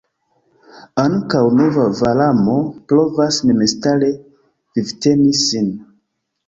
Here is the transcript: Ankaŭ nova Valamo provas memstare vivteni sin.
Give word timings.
Ankaŭ 1.03 1.41
nova 1.59 1.85
Valamo 2.01 2.57
provas 2.93 3.41
memstare 3.51 4.13
vivteni 4.81 5.33
sin. 5.47 5.75